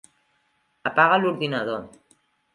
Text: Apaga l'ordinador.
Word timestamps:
Apaga 0.91 1.21
l'ordinador. 1.21 1.87